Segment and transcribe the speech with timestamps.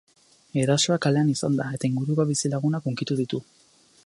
[0.61, 3.47] Erasoa kalean izan da, eta inguruko bizilagunak hunkitu ditu.